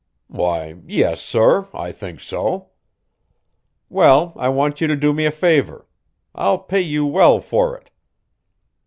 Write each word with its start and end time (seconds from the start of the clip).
"Why, 0.29 0.77
yes, 0.87 1.21
sorr; 1.21 1.67
I 1.75 1.91
think 1.91 2.21
so." 2.21 2.71
"Well, 3.87 4.33
I 4.35 4.49
want 4.49 4.81
you 4.81 4.87
to 4.87 4.95
do 4.95 5.13
me 5.13 5.25
a 5.25 5.31
favor. 5.31 5.85
I'll 6.33 6.57
pay 6.57 6.81
you 6.81 7.05
well 7.05 7.39
for 7.39 7.77
it." 7.77 7.91